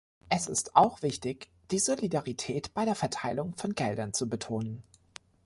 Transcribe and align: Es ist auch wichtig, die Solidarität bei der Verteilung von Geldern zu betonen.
Es 0.29 0.47
ist 0.47 0.75
auch 0.75 1.03
wichtig, 1.03 1.51
die 1.69 1.77
Solidarität 1.77 2.73
bei 2.73 2.85
der 2.85 2.95
Verteilung 2.95 3.53
von 3.55 3.75
Geldern 3.75 4.13
zu 4.15 4.27
betonen. 4.27 4.81